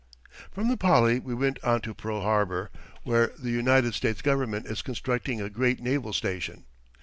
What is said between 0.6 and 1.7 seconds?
the Pali we went